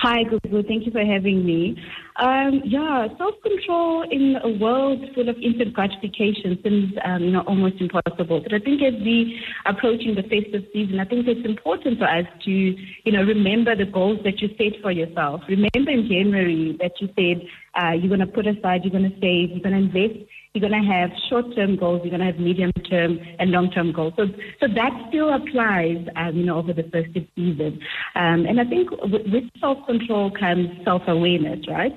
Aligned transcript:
Hi, 0.00 0.24
Gugu. 0.24 0.66
Thank 0.66 0.86
you 0.86 0.92
for 0.92 1.04
having 1.04 1.44
me. 1.44 1.76
Um, 2.16 2.62
yeah, 2.64 3.06
self-control 3.16 4.06
in 4.10 4.36
a 4.42 4.48
world 4.58 5.04
full 5.14 5.28
of 5.28 5.36
instant 5.42 5.72
gratification 5.74 6.58
seems, 6.62 6.92
um, 7.04 7.22
you 7.22 7.30
know, 7.30 7.42
almost 7.46 7.80
impossible. 7.80 8.40
But 8.42 8.54
I 8.54 8.58
think 8.58 8.82
as 8.82 8.94
we 8.94 9.40
approaching 9.66 10.14
the 10.14 10.22
festive 10.22 10.64
season, 10.72 11.00
I 11.00 11.04
think 11.04 11.26
it's 11.26 11.46
important 11.46 11.98
for 11.98 12.06
us 12.06 12.26
to, 12.44 12.50
you 12.50 13.12
know, 13.12 13.22
remember 13.22 13.74
the 13.76 13.86
goals 13.86 14.18
that 14.24 14.40
you 14.40 14.48
set 14.58 14.80
for 14.82 14.92
yourself. 14.92 15.42
Remember 15.48 15.90
in 15.90 16.08
January 16.08 16.76
that 16.80 16.92
you 17.00 17.08
said 17.14 17.46
uh, 17.80 17.92
you're 17.92 18.08
going 18.08 18.20
to 18.20 18.26
put 18.26 18.46
aside, 18.46 18.82
you're 18.84 18.90
going 18.90 19.10
to 19.10 19.20
save, 19.20 19.50
you're 19.50 19.60
going 19.60 19.74
to 19.74 19.86
invest 19.86 20.28
you're 20.54 20.68
going 20.68 20.82
to 20.82 20.88
have 20.88 21.10
short-term 21.28 21.76
goals. 21.76 22.00
You're 22.02 22.16
going 22.16 22.26
to 22.26 22.26
have 22.26 22.40
medium-term 22.40 23.18
and 23.38 23.50
long-term 23.50 23.92
goals. 23.92 24.14
So, 24.16 24.26
so 24.60 24.66
that 24.74 24.90
still 25.08 25.32
applies, 25.32 26.06
um, 26.16 26.36
you 26.36 26.46
know, 26.46 26.58
over 26.58 26.72
the 26.72 26.84
festive 26.84 27.26
season. 27.36 27.80
Um, 28.14 28.46
and 28.46 28.58
I 28.58 28.64
think 28.64 28.90
with, 28.90 29.44
self-control 29.60 30.32
comes 30.32 30.68
self-awareness, 30.84 31.68
right? 31.68 31.92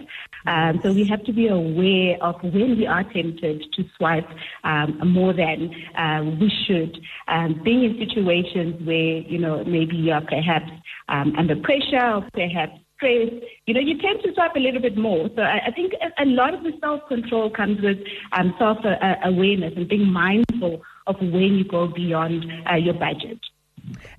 Um, 0.48 0.80
so 0.84 0.92
we 0.92 1.08
have 1.08 1.24
to 1.26 1.34
be 1.34 1.48
aware 1.48 2.18
of 2.22 2.36
when 2.44 2.78
we 2.78 2.86
are 2.88 3.04
tempted 3.04 3.64
to 3.74 3.84
swipe 3.98 4.28
um, 4.64 5.00
more 5.06 5.34
than 5.34 5.72
uh, 5.98 6.24
we 6.40 6.52
should. 6.68 7.00
Um, 7.28 7.62
being 7.64 7.84
in 7.84 8.06
situations 8.06 8.86
where, 8.86 9.20
you 9.20 9.40
know, 9.40 9.64
maybe 9.64 9.96
you 9.96 10.12
are 10.12 10.22
perhaps 10.22 10.70
under 11.08 11.56
pressure 11.58 12.06
or 12.06 12.28
perhaps 12.34 12.81
stress, 13.02 13.30
you 13.66 13.74
know, 13.74 13.80
you 13.80 13.98
tend 14.00 14.22
to 14.24 14.34
swipe 14.34 14.56
a 14.56 14.60
little 14.60 14.82
bit 14.82 14.98
more. 14.98 15.30
So 15.36 15.42
I, 15.42 15.68
I 15.68 15.72
think 15.72 15.94
a, 15.94 16.24
a, 16.24 16.26
lot 16.26 16.54
of 16.54 16.64
the 16.64 16.72
self-control 16.80 17.52
comes 17.52 17.82
with 17.82 17.98
um, 18.34 18.54
self-awareness 18.60 19.74
and 19.76 19.88
being 19.88 20.06
mindful 20.06 20.82
of 21.08 21.16
when 21.20 21.56
you 21.56 21.64
go 21.64 21.88
beyond 21.88 22.46
uh, 22.72 22.76
your 22.76 22.94
budget. 22.94 23.40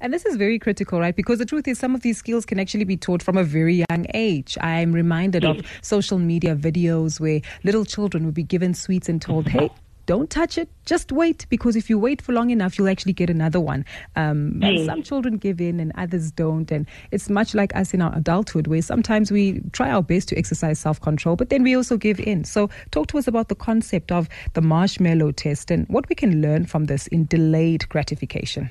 And 0.01 0.13
this 0.13 0.27
is 0.27 0.37
very 0.37 0.59
critical, 0.59 0.99
right? 0.99 1.15
Because 1.15 1.39
the 1.39 1.47
truth 1.47 1.69
is, 1.69 1.79
some 1.79 1.95
of 1.95 2.03
these 2.03 2.19
skills 2.19 2.45
can 2.45 2.59
actually 2.59 2.85
be 2.85 2.97
taught 2.97 3.23
from 3.23 3.37
a 3.37 3.45
very 3.45 3.85
young 3.89 4.07
age. 4.13 4.59
I'm 4.61 4.93
reminded 4.93 5.45
yes. 5.45 5.59
of 5.59 5.67
social 5.83 6.19
media 6.19 6.57
videos 6.57 7.21
where 7.21 7.41
little 7.63 7.85
children 7.85 8.25
would 8.25 8.35
be 8.35 8.43
given 8.43 8.75
sweets 8.75 9.09
and 9.09 9.23
told, 9.23 9.49
hey, 9.49 9.71
don't 10.13 10.29
touch 10.29 10.59
it. 10.59 10.69
Just 10.85 11.11
wait 11.11 11.47
because 11.49 11.75
if 11.75 11.89
you 11.89 11.99
wait 11.99 12.21
for 12.21 12.35
long 12.35 12.51
enough, 12.51 12.77
you'll 12.77 12.91
actually 12.91 13.15
get 13.15 13.31
another 13.31 13.59
one. 13.59 13.83
Um, 14.15 14.61
mm. 14.61 14.85
Some 14.85 15.03
children 15.03 15.39
give 15.39 15.59
in 15.59 15.81
and 15.81 15.91
others 15.97 16.31
don't. 16.31 16.71
And 16.71 16.87
it's 17.13 17.31
much 17.31 17.55
like 17.55 17.75
us 17.75 17.95
in 17.95 18.03
our 18.03 18.15
adulthood 18.15 18.67
where 18.67 18.83
sometimes 18.83 19.33
we 19.33 19.63
try 19.73 19.91
our 19.91 20.03
best 20.03 20.29
to 20.29 20.37
exercise 20.37 20.79
self 20.79 21.01
control, 21.01 21.35
but 21.35 21.49
then 21.49 21.63
we 21.63 21.75
also 21.75 21.97
give 21.97 22.21
in. 22.21 22.45
So, 22.45 22.69
talk 22.91 23.07
to 23.07 23.17
us 23.17 23.27
about 23.27 23.49
the 23.49 23.55
concept 23.55 24.13
of 24.13 24.29
the 24.53 24.61
marshmallow 24.61 25.33
test 25.33 25.71
and 25.71 25.89
what 25.89 26.07
we 26.11 26.15
can 26.15 26.43
learn 26.43 26.67
from 26.67 26.85
this 26.85 27.07
in 27.07 27.25
delayed 27.25 27.89
gratification. 27.89 28.71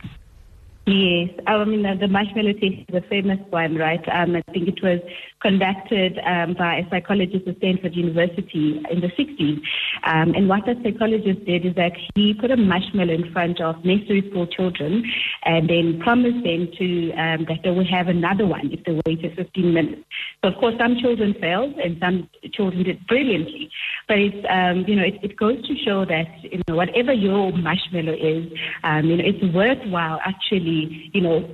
Yes, 0.88 1.30
I 1.46 1.64
mean 1.64 1.84
the, 1.84 2.08
marshmallow 2.08 2.54
test 2.54 2.90
is 2.90 2.96
a 2.96 3.08
famous 3.08 3.38
one, 3.52 3.76
right? 3.76 4.02
Um, 4.12 4.36
I 4.36 4.42
think 4.52 4.68
it 4.68 4.82
was 4.82 5.00
conducted 5.40 6.18
um, 6.26 6.56
by 6.58 6.78
a 6.78 6.90
psychologist 6.90 7.48
at 7.48 7.58
Stanford 7.58 7.96
University 7.96 8.82
in 8.90 9.00
the 9.00 9.10
60s. 9.10 9.62
Um, 10.08 10.34
and 10.34 10.50
what 10.50 10.66
that 10.66 10.78
psychologist 10.84 11.46
did 11.46 11.68
is 11.68 11.76
that 11.76 11.92
he 12.16 12.34
put 12.34 12.50
a 12.50 12.58
marshmallow 12.58 13.14
in 13.14 13.32
front 13.32 13.62
of 13.62 13.86
nursery 13.86 14.28
school 14.32 14.48
children 14.48 15.04
and 15.46 15.70
then 15.70 16.00
promised 16.04 16.44
them 16.44 16.68
to 16.80 17.12
um, 17.14 17.46
that 17.48 17.60
they 17.64 17.70
will 17.70 17.86
have 17.86 18.08
another 18.08 18.48
one 18.48 18.72
if 18.74 18.84
they 18.84 19.00
waited 19.06 19.36
15 19.36 19.74
minutes. 19.74 20.02
So 20.44 20.50
of 20.50 20.56
course, 20.60 20.74
some 20.80 20.98
children 21.00 21.36
failed 21.40 21.76
and 21.76 21.98
some 22.00 22.28
children 22.54 22.84
did 22.84 23.06
brilliantly. 23.06 23.70
But 24.12 24.20
it's 24.20 24.46
um, 24.52 24.84
you 24.90 24.98
know 24.98 25.04
it, 25.04 25.24
it 25.24 25.38
goes 25.38 25.66
to 25.66 25.74
show 25.86 26.04
that 26.04 26.28
you 26.44 26.60
know 26.68 26.76
whatever 26.76 27.14
your 27.14 27.54
marshmallow 27.54 28.12
is, 28.12 28.52
um, 28.84 29.06
you 29.06 29.16
know 29.16 29.24
it's 29.26 29.56
worthwhile 29.56 30.20
actually 30.26 31.10
you 31.14 31.22
know 31.22 31.48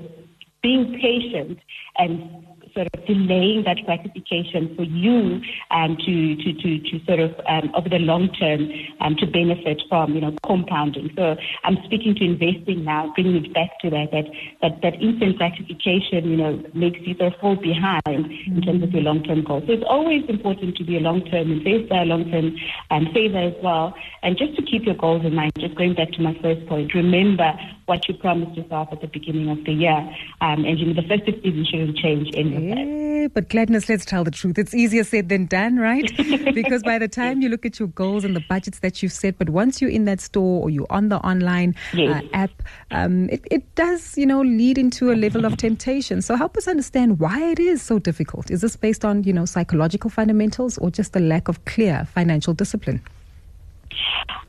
being 0.64 0.98
patient 1.00 1.60
and 2.00 2.47
sort 2.74 2.88
of 2.94 3.06
delaying 3.06 3.64
that 3.66 3.78
gratification 3.86 4.74
for 4.76 4.84
you 4.84 5.42
um, 5.72 5.98
to, 6.06 6.36
to, 6.36 6.54
to, 6.54 6.80
to 6.80 7.06
sort 7.06 7.20
of 7.20 7.32
um, 7.48 7.72
over 7.76 7.90
the 7.90 8.00
long 8.00 8.30
term 8.34 8.70
um, 9.02 9.16
to 9.16 9.26
benefit 9.26 9.82
from, 9.90 10.14
you 10.14 10.22
know, 10.22 10.34
compounding. 10.46 11.10
So 11.16 11.36
I'm 11.64 11.78
speaking 11.86 12.16
to 12.16 12.24
investing 12.24 12.84
now, 12.84 13.12
bringing 13.16 13.44
it 13.46 13.54
back 13.54 13.80
to 13.82 13.90
that, 13.90 14.12
that, 14.12 14.26
that, 14.62 14.82
that 14.82 14.94
instant 15.02 15.38
gratification, 15.38 16.30
you 16.30 16.38
know, 16.38 16.64
makes 16.74 17.00
you 17.02 17.16
sort 17.18 17.34
of 17.34 17.40
fall 17.40 17.56
behind 17.56 18.02
in 18.08 18.62
terms 18.62 18.84
of 18.84 18.92
your 18.92 19.04
long-term 19.04 19.44
goals. 19.44 19.64
So 19.68 19.74
it's 19.74 19.86
always 19.88 20.24
important 20.30 20.76
to 20.78 20.84
be 20.84 20.98
a 20.98 21.00
long-term 21.00 21.52
investor, 21.52 21.96
a 21.96 22.06
long-term 22.06 22.56
um, 22.92 23.08
saver 23.14 23.40
as 23.40 23.54
well. 23.64 23.94
And 24.24 24.38
just 24.38 24.56
to 24.56 24.62
keep 24.62 24.86
your 24.86 24.96
goals 24.96 25.26
in 25.26 25.36
mind, 25.36 25.52
just 25.60 25.76
going 25.76 25.96
back 25.96 26.12
to 26.14 26.22
my 26.22 26.38
first 26.42 26.66
point, 26.68 26.94
remember 26.94 27.54
what 27.88 28.08
you 28.08 28.14
promised 28.14 28.56
yourself 28.56 28.90
at 28.92 29.02
the 29.02 29.08
beginning 29.08 29.50
of 29.50 29.64
the 29.64 29.72
year. 29.72 29.98
Um, 30.42 30.66
and 30.66 30.78
you 30.78 30.88
know, 30.88 31.02
the 31.02 31.08
festive 31.08 31.36
season 31.42 31.66
shouldn't 31.66 31.98
change 31.98 32.30
any 32.36 32.56
of 32.56 32.76
that. 32.76 32.86
Yeah, 32.86 33.28
but 33.30 33.50
gladness, 33.50 33.88
let's 33.88 34.04
tell 34.04 34.26
the 34.26 34.32
truth. 34.32 34.58
It's 34.58 34.76
easier 34.76 35.06
said 35.06 35.30
than 35.30 35.46
done, 35.46 35.78
right? 35.78 36.06
because 36.54 36.84
by 36.84 37.00
the 37.00 37.08
time 37.08 37.42
you 37.42 37.48
look 37.48 37.66
at 37.66 37.80
your 37.80 37.88
goals 37.88 38.26
and 38.26 38.36
the 38.36 38.44
budgets 38.50 38.80
that 38.80 39.02
you've 39.02 39.14
set, 39.14 39.38
but 39.38 39.50
once 39.50 39.82
you're 39.82 39.90
in 39.90 40.04
that 40.06 40.20
store 40.20 40.62
or 40.62 40.70
you're 40.70 40.88
on 40.90 41.08
the 41.08 41.18
online 41.20 41.76
yes. 41.94 42.24
uh, 42.24 42.28
app, 42.36 42.64
um, 42.92 43.30
it, 43.30 43.46
it 43.50 43.76
does, 43.76 44.18
you 44.18 44.26
know, 44.26 44.42
lead 44.42 44.78
into 44.78 45.12
a 45.12 45.16
level 45.16 45.46
of 45.46 45.56
temptation. 45.56 46.22
So 46.22 46.36
help 46.36 46.58
us 46.58 46.68
understand 46.68 47.20
why 47.20 47.52
it 47.52 47.60
is 47.60 47.82
so 47.82 48.00
difficult. 48.00 48.52
Is 48.52 48.62
this 48.62 48.76
based 48.76 49.06
on, 49.06 49.24
you 49.24 49.32
know, 49.32 49.46
psychological 49.46 50.10
fundamentals 50.10 50.78
or 50.78 50.92
just 50.92 51.16
a 51.16 51.20
lack 51.20 51.48
of 51.48 51.64
clear 51.64 52.06
financial 52.14 52.54
discipline? 52.54 53.02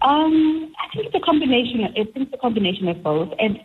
Um, 0.03 0.73
I 0.79 0.95
think 0.95 1.07
it's 1.07 1.15
a 1.15 1.25
combination. 1.25 1.85
I 1.85 1.93
think 1.93 2.17
it's 2.17 2.35
a 2.35 2.39
combination 2.39 2.89
of 2.89 3.03
both. 3.03 3.33
And 3.39 3.59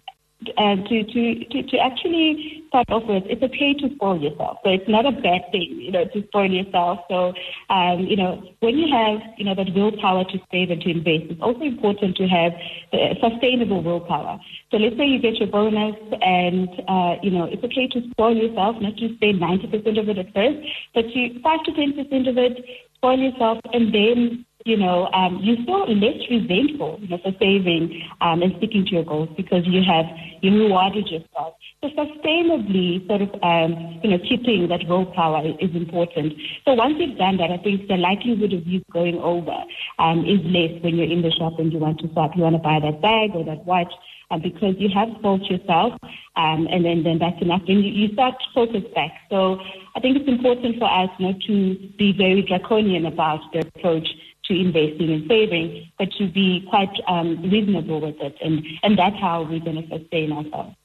uh, 0.58 0.76
to, 0.76 1.04
to, 1.04 1.46
to, 1.46 1.64
to 1.64 1.78
actually 1.78 2.64
start 2.68 2.90
off 2.90 3.04
with, 3.08 3.24
it's 3.28 3.44
okay 3.44 3.74
to 3.74 3.94
spoil 3.96 4.20
yourself. 4.20 4.58
So 4.64 4.72
it's 4.72 4.88
not 4.88 5.06
a 5.06 5.12
bad 5.12 5.42
thing, 5.52 5.78
you 5.80 5.92
know, 5.92 6.06
to 6.06 6.24
spoil 6.28 6.52
yourself. 6.52 7.00
So, 7.10 7.34
um, 7.70 8.06
you 8.08 8.18
know, 8.18 8.44
when 8.60 8.78
you 8.78 8.88
have, 8.92 9.22
you 9.38 9.46
know, 9.46 9.56
that 9.56 9.74
willpower 9.76 10.24
to 10.26 10.38
save 10.52 10.72
and 10.72 10.82
to 10.82 10.90
invest, 10.90 11.32
it's 11.32 11.42
also 11.42 11.62
important 11.62 12.18
to 12.18 12.28
have 12.28 12.54
uh, 12.92 13.16
sustainable 13.22 13.84
willpower. 13.84 14.40
So 14.72 14.78
let's 14.78 14.98
say 14.98 15.06
you 15.06 15.20
get 15.20 15.36
your 15.36 15.48
bonus 15.48 15.96
and, 16.22 16.70
uh, 16.88 17.16
you 17.22 17.32
know, 17.32 17.46
it's 17.46 17.64
okay 17.64 17.88
to 17.88 18.10
spoil 18.12 18.36
yourself, 18.36 18.78
not 18.82 18.98
to 18.98 19.16
spend 19.16 19.40
90% 19.40 20.00
of 20.00 20.10
it 20.10 20.18
at 20.18 20.34
first, 20.34 20.58
but 20.94 21.10
you 21.16 21.40
5 21.42 21.64
to 21.64 21.72
10% 21.72 22.30
of 22.30 22.38
it, 22.38 22.66
spoil 22.96 23.20
yourself, 23.20 23.60
and 23.72 23.94
then 23.94 24.46
you 24.66 24.78
know, 24.78 25.08
um, 25.14 25.40
you're 25.42 25.62
still 25.64 25.86
less 25.94 26.20
resentful 26.30 27.00
you 27.02 27.10
know, 27.10 27.18
for 27.18 27.32
saving 27.40 28.02
um, 28.22 28.42
and 28.42 28.54
sticking 28.58 28.86
to 28.86 28.92
your 28.92 29.04
goals 29.04 29.30
because 29.36 29.66
you 29.66 29.82
have 29.84 30.06
you 30.42 30.52
rewarded 30.64 31.08
yourself. 31.08 31.56
So 31.82 31.90
sustainably, 31.90 33.06
sort 33.08 33.22
of, 33.22 33.30
um, 33.44 34.00
you 34.04 34.12
know, 34.12 34.20
keeping 34.20 34.68
that 34.70 34.88
willpower 34.88 35.46
is, 35.46 35.56
is, 35.60 35.76
important. 35.76 36.34
So 36.66 36.74
once 36.74 36.96
you've 36.98 37.18
done 37.18 37.38
that, 37.38 37.52
I 37.52 37.58
think 37.58 37.88
the 37.88 37.98
likelihood 37.98 38.54
of 38.54 38.66
you 38.68 38.82
going 38.92 39.18
over 39.20 39.56
um, 40.00 40.26
is 40.26 40.40
less 40.44 40.82
when 40.84 40.96
you're 40.96 41.12
in 41.12 41.22
the 41.22 41.32
shop 41.32 41.60
and 41.60 41.72
you 41.72 41.80
want 41.80 42.00
to 42.00 42.12
stop. 42.12 42.32
You 42.36 42.44
want 42.44 42.56
to 42.56 42.62
buy 42.62 42.80
that 42.80 43.02
bag 43.02 43.32
or 43.36 43.44
that 43.46 43.66
watch. 43.66 43.92
Uh, 44.32 44.38
because 44.38 44.74
you 44.80 44.90
have 44.90 45.10
built 45.22 45.44
yourself, 45.44 45.94
um, 46.38 46.66
and 46.72 46.84
then, 46.84 47.04
then 47.04 47.20
that's 47.20 47.40
enough. 47.40 47.62
Then 47.68 47.80
you, 47.80 47.92
you 47.92 48.14
start 48.14 48.34
to 48.40 48.46
focus 48.56 48.82
back. 48.96 49.12
So 49.30 49.60
I 49.96 50.00
think 50.00 50.18
it's 50.18 50.28
important 50.28 50.80
for 50.80 50.90
us 50.90 51.10
not 51.20 51.36
to 51.46 51.76
be 52.00 52.14
very 52.18 52.42
draconian 52.42 53.06
about 53.06 53.42
the 53.52 53.60
approach 53.60 54.08
to 54.46 54.54
investing 54.54 55.12
and 55.12 55.28
saving, 55.28 55.92
but 55.98 56.10
to 56.18 56.28
be 56.28 56.66
quite 56.70 56.94
um, 57.08 57.42
reasonable 57.50 58.02
with 58.02 58.16
it. 58.20 58.36
And, 58.44 58.66
and 58.84 58.98
that's 58.98 59.16
how 59.20 59.44
we're 59.44 59.60
going 59.60 59.88
to 59.88 59.98
sustain 59.98 60.32
ourselves. 60.32 60.76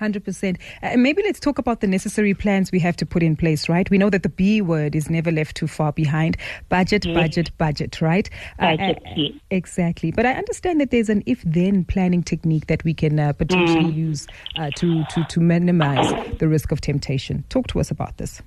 100%. 0.00 0.58
Uh, 0.82 0.96
maybe 0.96 1.22
let's 1.22 1.40
talk 1.40 1.58
about 1.58 1.80
the 1.80 1.86
necessary 1.86 2.34
plans 2.34 2.72
we 2.72 2.78
have 2.80 2.96
to 2.96 3.06
put 3.06 3.22
in 3.22 3.36
place, 3.36 3.68
right? 3.68 3.88
We 3.90 3.98
know 3.98 4.10
that 4.10 4.22
the 4.22 4.28
B 4.28 4.60
word 4.60 4.94
is 4.94 5.08
never 5.08 5.30
left 5.30 5.56
too 5.56 5.66
far 5.66 5.92
behind. 5.92 6.36
Budget, 6.68 7.04
yes. 7.04 7.14
budget, 7.14 7.58
budget, 7.58 8.00
right? 8.00 8.28
Budget, 8.58 9.02
uh, 9.06 9.20
uh, 9.20 9.28
Exactly. 9.50 10.10
But 10.10 10.26
I 10.26 10.32
understand 10.32 10.80
that 10.80 10.90
there's 10.90 11.08
an 11.08 11.22
if 11.26 11.42
then 11.44 11.84
planning 11.84 12.22
technique 12.22 12.66
that 12.66 12.82
we 12.84 12.94
can 12.94 13.18
uh, 13.18 13.32
potentially 13.32 13.92
mm. 13.92 13.94
use 13.94 14.26
uh, 14.56 14.70
to, 14.76 15.04
to, 15.10 15.24
to 15.24 15.40
minimize 15.40 16.12
the 16.38 16.48
risk 16.48 16.72
of 16.72 16.80
temptation. 16.80 17.44
Talk 17.48 17.66
to 17.68 17.80
us 17.80 17.90
about 17.90 18.16
this. 18.18 18.42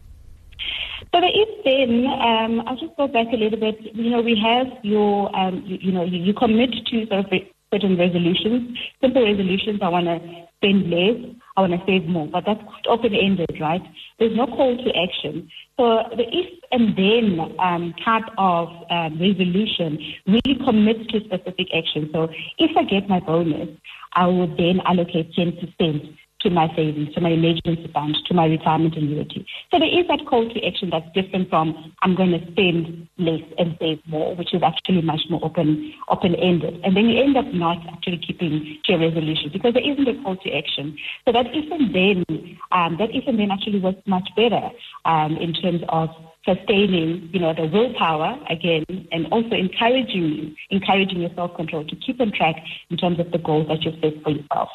So 1.13 1.21
the 1.21 1.27
if 1.27 1.63
then, 1.63 2.05
um, 2.07 2.67
I'll 2.67 2.77
just 2.77 2.95
go 2.97 3.07
back 3.07 3.27
a 3.33 3.37
little 3.37 3.59
bit. 3.59 3.77
You 3.95 4.09
know, 4.09 4.21
we 4.21 4.39
have 4.41 4.67
your, 4.83 5.35
um, 5.35 5.63
you, 5.65 5.77
you, 5.81 5.91
know, 5.91 6.03
you, 6.03 6.19
you, 6.19 6.33
commit 6.33 6.71
to 6.71 7.05
sort 7.07 7.25
of 7.25 7.31
certain 7.71 7.97
resolutions, 7.97 8.77
simple 9.01 9.23
resolutions. 9.23 9.79
I 9.81 9.89
want 9.89 10.05
to 10.05 10.19
spend 10.57 10.89
less, 10.89 11.17
I 11.55 11.61
want 11.61 11.73
to 11.73 11.83
save 11.85 12.05
more, 12.07 12.27
but 12.27 12.43
that's 12.45 12.61
quite 12.63 12.87
open-ended, 12.89 13.57
right? 13.61 13.81
There's 14.19 14.35
no 14.35 14.47
call 14.47 14.75
to 14.75 14.89
action. 14.97 15.49
So 15.77 16.03
the 16.15 16.25
if 16.31 16.57
and 16.71 16.97
then 16.97 17.55
um, 17.59 17.93
type 18.03 18.25
of 18.37 18.69
um, 18.89 19.19
resolution 19.19 19.99
really 20.25 20.59
commits 20.65 21.05
to 21.11 21.19
specific 21.25 21.67
action. 21.73 22.09
So 22.13 22.29
if 22.57 22.75
I 22.75 22.83
get 22.83 23.07
my 23.07 23.19
bonus, 23.19 23.69
I 24.13 24.25
will 24.25 24.47
then 24.47 24.81
allocate 24.85 25.33
10% 25.33 26.17
to 26.41 26.49
my 26.49 26.67
savings, 26.75 27.13
to 27.15 27.21
my 27.21 27.29
emergency 27.29 27.89
fund, 27.93 28.17
to 28.27 28.33
my 28.33 28.45
retirement 28.45 28.95
annuity. 28.95 29.45
So 29.71 29.79
there 29.79 29.89
is 29.89 30.07
that 30.07 30.25
call 30.27 30.47
to 30.47 30.65
action 30.65 30.89
that's 30.91 31.11
different 31.13 31.49
from 31.49 31.93
I'm 32.01 32.15
going 32.15 32.31
to 32.31 32.51
spend 32.51 33.07
less 33.17 33.41
and 33.57 33.75
save 33.79 33.99
more, 34.07 34.35
which 34.35 34.53
is 34.53 34.61
actually 34.63 35.01
much 35.01 35.21
more 35.29 35.43
open 35.43 35.93
open 36.09 36.35
ended. 36.35 36.79
And 36.83 36.95
then 36.95 37.05
you 37.05 37.21
end 37.21 37.37
up 37.37 37.45
not 37.53 37.77
actually 37.91 38.19
keeping 38.19 38.79
to 38.85 38.91
your 38.93 39.01
resolution 39.01 39.49
because 39.51 39.73
there 39.73 39.91
isn't 39.91 40.07
a 40.07 40.21
call 40.23 40.37
to 40.37 40.51
action. 40.51 40.97
So 41.25 41.31
that 41.31 41.47
and 41.47 41.93
then 41.93 42.57
um, 42.71 42.97
that 42.99 43.09
and 43.11 43.39
then 43.39 43.51
actually 43.51 43.79
works 43.79 44.01
much 44.05 44.29
better 44.35 44.69
um, 45.05 45.37
in 45.37 45.53
terms 45.53 45.81
of 45.89 46.09
sustaining, 46.45 47.29
you 47.33 47.39
know, 47.39 47.53
the 47.53 47.65
willpower 47.65 48.39
again, 48.49 48.85
and 49.11 49.27
also 49.31 49.55
encouraging 49.55 50.23
you, 50.23 50.55
encouraging 50.69 51.21
your 51.21 51.31
self 51.35 51.55
control 51.55 51.85
to 51.85 51.95
keep 51.95 52.21
on 52.21 52.31
track 52.31 52.55
in 52.89 52.97
terms 52.97 53.19
of 53.19 53.31
the 53.31 53.37
goals 53.37 53.67
that 53.67 53.83
you've 53.83 53.99
set 54.01 54.21
for 54.23 54.31
yourself. 54.31 54.69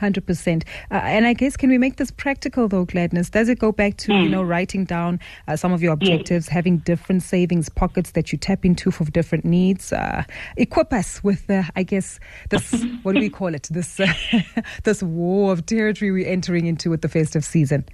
100%. 0.00 0.62
Uh, 0.90 0.94
and 0.94 1.26
I 1.26 1.32
guess, 1.32 1.56
can 1.56 1.70
we 1.70 1.78
make 1.78 1.96
this 1.96 2.10
practical 2.10 2.68
though, 2.68 2.84
Gladness? 2.84 3.30
Does 3.30 3.48
it 3.48 3.58
go 3.58 3.72
back 3.72 3.96
to, 3.98 4.12
mm. 4.12 4.24
you 4.24 4.28
know, 4.28 4.42
writing 4.42 4.84
down 4.84 5.20
uh, 5.48 5.56
some 5.56 5.72
of 5.72 5.82
your 5.82 5.92
objectives, 5.92 6.46
yes. 6.46 6.52
having 6.52 6.78
different 6.78 7.22
savings 7.22 7.68
pockets 7.68 8.12
that 8.12 8.32
you 8.32 8.38
tap 8.38 8.64
into 8.64 8.90
for 8.90 9.04
different 9.04 9.44
needs? 9.44 9.92
Uh, 9.92 10.24
equip 10.56 10.92
us 10.92 11.22
with, 11.22 11.50
I 11.50 11.82
guess, 11.82 12.18
this, 12.50 12.84
what 13.02 13.14
do 13.14 13.20
we 13.20 13.30
call 13.30 13.54
it? 13.54 13.68
This, 13.70 14.00
uh, 14.00 14.12
this 14.84 15.02
war 15.02 15.52
of 15.52 15.66
territory 15.66 16.10
we're 16.10 16.28
entering 16.28 16.66
into 16.66 16.90
with 16.90 17.02
the 17.02 17.08
festive 17.08 17.44
season. 17.44 17.84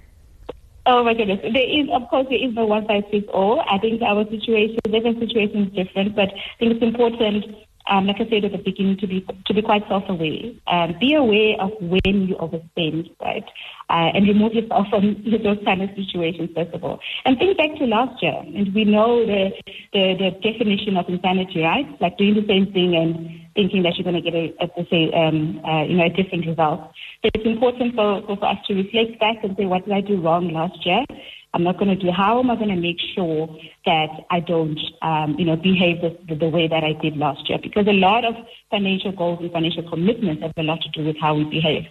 Oh 0.85 1.03
my 1.03 1.13
goodness. 1.13 1.39
There 1.41 1.63
is, 1.63 1.87
of 1.93 2.09
course, 2.09 2.27
there 2.29 2.43
is 2.43 2.53
no 2.53 2.65
one 2.65 2.85
size 2.87 3.03
fits 3.09 3.27
all. 3.33 3.63
I 3.69 3.77
think 3.77 4.01
our 4.01 4.25
situation, 4.29 4.79
different 4.91 5.19
situation 5.19 5.67
is 5.67 5.73
different, 5.73 6.15
but 6.15 6.27
I 6.29 6.57
think 6.59 6.73
it's 6.73 6.83
important 6.83 7.45
um, 7.89 8.07
like 8.07 8.17
I 8.19 8.29
said 8.29 8.45
at 8.45 8.51
the 8.51 8.57
beginning, 8.57 8.97
to 8.97 9.07
be 9.07 9.25
to 9.45 9.53
be 9.53 9.61
quite 9.61 9.83
self-aware. 9.87 10.53
Um, 10.67 10.95
be 10.99 11.13
aware 11.15 11.59
of 11.59 11.71
when 11.81 12.27
you 12.27 12.35
overspend, 12.35 13.11
right, 13.21 13.43
uh, 13.89 14.11
and 14.13 14.27
remove 14.27 14.53
yourself 14.53 14.87
from 14.91 15.23
those 15.43 15.59
kind 15.65 15.81
of 15.81 15.89
situations 15.95 16.49
first 16.55 16.73
of 16.73 16.83
all. 16.83 16.99
And 17.25 17.37
think 17.37 17.57
back 17.57 17.75
to 17.77 17.85
last 17.85 18.21
year, 18.21 18.35
and 18.37 18.73
we 18.73 18.85
know 18.85 19.25
the 19.25 19.51
the, 19.93 20.15
the 20.17 20.51
definition 20.51 20.97
of 20.97 21.09
insanity, 21.09 21.61
right? 21.61 21.85
Like 21.99 22.17
doing 22.17 22.35
the 22.35 22.47
same 22.47 22.71
thing 22.71 22.95
and 22.95 23.43
thinking 23.55 23.83
that 23.83 23.95
you're 23.97 24.03
going 24.03 24.21
to 24.21 24.31
get 24.31 24.33
a, 24.33 24.53
a, 24.63 24.85
say, 24.89 25.11
um, 25.13 25.61
uh, 25.63 25.83
you 25.83 25.97
know, 25.97 26.05
a 26.05 26.09
different 26.09 26.45
result. 26.47 26.91
So 27.21 27.29
it's 27.33 27.45
important 27.45 27.95
for, 27.95 28.21
for, 28.25 28.37
for 28.37 28.45
us 28.45 28.57
to 28.67 28.73
reflect 28.73 29.19
back 29.19 29.37
and 29.43 29.55
say, 29.57 29.65
what 29.65 29.85
did 29.85 29.93
I 29.93 30.01
do 30.01 30.21
wrong 30.21 30.51
last 30.51 30.85
year? 30.85 31.05
I'm 31.53 31.63
not 31.63 31.77
going 31.77 31.89
to 31.89 31.95
do. 31.95 32.11
How 32.11 32.39
am 32.39 32.49
I 32.49 32.55
going 32.55 32.69
to 32.69 32.75
make 32.75 32.97
sure 33.15 33.47
that 33.85 34.09
I 34.31 34.39
don't, 34.39 34.79
um, 35.03 35.35
you 35.37 35.45
know, 35.45 35.55
behave 35.55 36.01
the, 36.01 36.35
the, 36.35 36.49
way 36.49 36.67
that 36.67 36.83
I 36.83 36.93
did 36.93 37.15
last 37.15 37.47
year? 37.47 37.59
Because 37.61 37.85
a 37.87 37.93
lot 37.93 38.25
of 38.25 38.33
financial 38.71 39.11
goals 39.11 39.39
and 39.39 39.51
financial 39.51 39.87
commitments 39.87 40.41
have 40.41 40.53
a 40.57 40.63
lot 40.63 40.81
to 40.81 40.89
do 40.89 41.05
with 41.05 41.15
how 41.21 41.35
we 41.35 41.43
behave. 41.43 41.83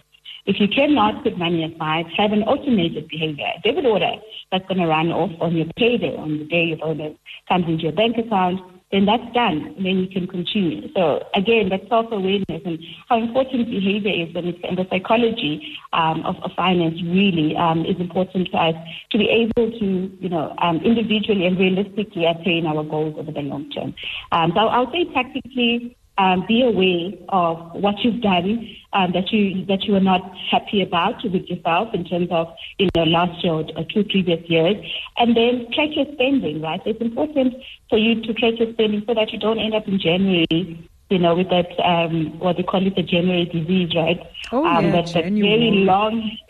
If 0.45 0.59
you 0.59 0.67
cannot 0.67 1.23
put 1.23 1.37
money 1.37 1.63
aside, 1.63 2.07
have 2.17 2.33
an 2.33 2.43
automated 2.43 3.07
behavior, 3.07 3.47
debit 3.63 3.85
order 3.85 4.15
that's 4.51 4.67
going 4.67 4.81
to 4.81 4.87
run 4.87 5.09
off 5.13 5.31
on 5.39 5.55
your 5.55 5.67
payday 5.77 6.17
on 6.17 6.39
the 6.39 6.45
day 6.45 6.65
your 6.65 6.77
bonus 6.77 7.17
comes 7.47 7.65
into 7.67 7.83
your 7.83 7.93
bank 7.93 8.17
account 8.17 8.59
then 8.93 9.05
that's 9.05 9.25
done. 9.33 9.73
And 9.75 9.85
then 9.85 9.97
you 9.97 10.07
can 10.07 10.27
continue. 10.27 10.87
So 10.93 11.25
again, 11.33 11.69
that 11.69 11.81
self-awareness 11.89 12.61
and 12.63 12.77
how 13.09 13.17
important 13.17 13.65
behavior 13.65 14.13
is 14.13 14.29
and, 14.35 14.77
the 14.77 14.85
psychology 14.89 15.75
um, 15.93 16.23
of, 16.23 16.35
of, 16.43 16.51
finance 16.55 17.01
really 17.03 17.55
um, 17.57 17.85
is 17.85 17.99
important 17.99 18.49
to 18.51 18.57
us 18.57 18.75
to 19.09 19.17
be 19.17 19.27
able 19.29 19.71
to, 19.79 20.11
you 20.21 20.29
know, 20.29 20.53
um, 20.61 20.77
individually 20.85 21.47
and 21.47 21.57
realistically 21.57 22.25
attain 22.25 22.67
our 22.67 22.83
goals 22.83 23.15
over 23.17 23.31
the 23.31 23.41
long 23.41 23.69
term. 23.71 23.95
Um, 24.31 24.51
so 24.53 24.61
I'll 24.61 24.91
say 24.91 25.05
practically 25.11 25.97
um, 26.17 26.45
be 26.47 26.61
aware 26.61 27.11
of 27.29 27.73
what 27.73 27.95
you've 28.03 28.21
done 28.21 28.67
um, 28.93 29.11
that 29.13 29.31
you 29.31 29.65
that 29.65 29.83
you 29.83 29.95
are 29.95 29.99
not 29.99 30.21
happy 30.51 30.81
about 30.81 31.23
with 31.23 31.45
yourself 31.47 31.93
in 31.93 32.05
terms 32.05 32.27
of 32.31 32.47
you 32.77 32.89
know 32.95 33.03
last 33.03 33.43
year 33.43 33.53
or 33.53 33.83
two 33.93 34.03
previous 34.03 34.47
years, 34.49 34.75
and 35.17 35.35
then 35.35 35.67
track 35.73 35.89
your 35.95 36.05
spending. 36.13 36.61
Right, 36.61 36.81
it's 36.85 37.01
important 37.01 37.55
for 37.89 37.97
you 37.97 38.21
to 38.21 38.33
track 38.33 38.59
your 38.59 38.71
spending 38.73 39.03
so 39.07 39.13
that 39.13 39.31
you 39.31 39.39
don't 39.39 39.59
end 39.59 39.73
up 39.73 39.87
in 39.87 39.99
January 39.99 40.89
you 41.13 41.19
know, 41.19 41.35
with 41.35 41.49
that, 41.49 41.69
um, 41.85 42.39
what 42.39 42.57
they 42.57 42.63
call 42.63 42.85
it, 42.85 42.95
the 42.95 43.03
January 43.03 43.45
disease, 43.45 43.93
right? 43.95 44.19
Oh, 44.51 44.65
um, 44.65 44.85
yeah, 44.85 44.91
that, 44.93 45.13
that 45.13 45.23
very 45.25 45.71
long, 45.85 46.31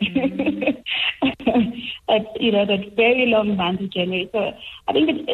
that, 2.08 2.40
you 2.40 2.50
know, 2.50 2.64
that 2.64 2.96
very 2.96 3.26
long 3.26 3.56
month 3.58 3.80
of 3.80 3.90
January. 3.90 4.28
So 4.32 4.52
I 4.88 4.92
think 4.92 5.28
uh, 5.28 5.32